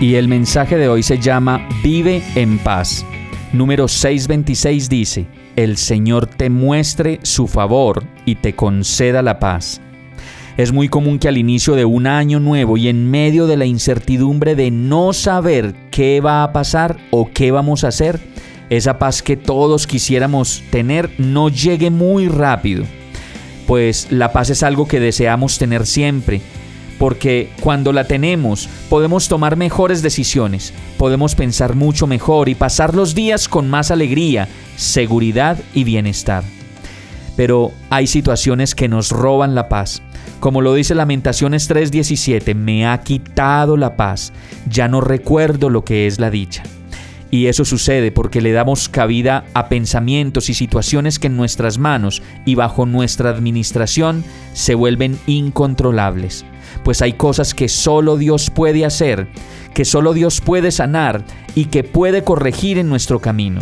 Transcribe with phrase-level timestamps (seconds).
[0.00, 3.04] Y el mensaje de hoy se llama Vive en paz.
[3.52, 5.26] Número 626 dice,
[5.56, 9.80] el Señor te muestre su favor y te conceda la paz.
[10.56, 13.64] Es muy común que al inicio de un año nuevo y en medio de la
[13.64, 18.20] incertidumbre de no saber qué va a pasar o qué vamos a hacer,
[18.70, 22.84] esa paz que todos quisiéramos tener no llegue muy rápido.
[23.66, 26.40] Pues la paz es algo que deseamos tener siempre,
[26.98, 33.14] porque cuando la tenemos podemos tomar mejores decisiones, podemos pensar mucho mejor y pasar los
[33.14, 36.42] días con más alegría, seguridad y bienestar.
[37.36, 40.02] Pero hay situaciones que nos roban la paz.
[40.40, 44.32] Como lo dice Lamentaciones 3:17, me ha quitado la paz,
[44.68, 46.64] ya no recuerdo lo que es la dicha.
[47.30, 52.22] Y eso sucede porque le damos cabida a pensamientos y situaciones que en nuestras manos
[52.46, 54.24] y bajo nuestra administración
[54.54, 56.46] se vuelven incontrolables
[56.84, 59.28] pues hay cosas que solo Dios puede hacer,
[59.74, 61.24] que solo Dios puede sanar
[61.54, 63.60] y que puede corregir en nuestro camino.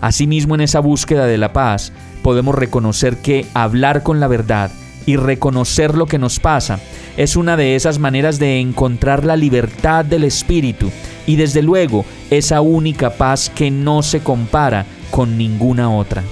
[0.00, 4.70] Asimismo, en esa búsqueda de la paz, podemos reconocer que hablar con la verdad
[5.06, 6.80] y reconocer lo que nos pasa
[7.16, 10.90] es una de esas maneras de encontrar la libertad del espíritu
[11.26, 16.22] y desde luego esa única paz que no se compara con ninguna otra.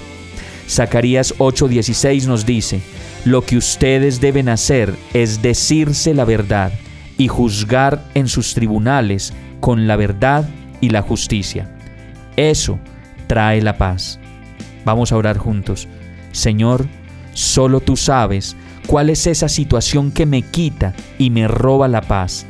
[0.69, 2.81] Zacarías 8:16 nos dice,
[3.25, 6.71] lo que ustedes deben hacer es decirse la verdad
[7.17, 10.47] y juzgar en sus tribunales con la verdad
[10.79, 11.75] y la justicia.
[12.37, 12.79] Eso
[13.27, 14.19] trae la paz.
[14.85, 15.87] Vamos a orar juntos.
[16.31, 16.85] Señor,
[17.33, 18.55] solo tú sabes
[18.85, 22.45] cuál es esa situación que me quita y me roba la paz.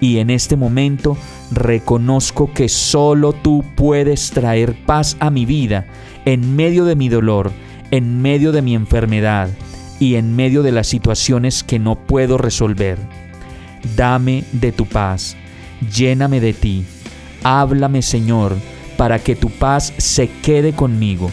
[0.00, 1.18] Y en este momento
[1.50, 5.84] reconozco que solo tú puedes traer paz a mi vida
[6.24, 7.52] en medio de mi dolor,
[7.90, 9.50] en medio de mi enfermedad
[10.04, 12.98] y en medio de las situaciones que no puedo resolver.
[13.96, 15.34] Dame de tu paz,
[15.94, 16.84] lléname de ti,
[17.42, 18.54] háblame Señor,
[18.98, 21.30] para que tu paz se quede conmigo.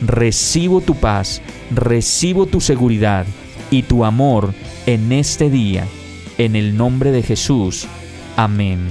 [0.00, 1.42] Recibo tu paz,
[1.74, 3.26] recibo tu seguridad
[3.72, 4.54] y tu amor
[4.86, 5.84] en este día,
[6.38, 7.88] en el nombre de Jesús.
[8.36, 8.90] Amén.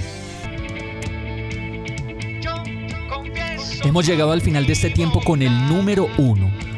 [3.86, 6.63] Hemos llegado al final de este tiempo con el número uno